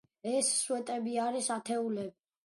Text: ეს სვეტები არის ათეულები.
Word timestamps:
ეს 0.29 0.47
სვეტები 0.61 1.13
არის 1.25 1.49
ათეულები. 1.57 2.15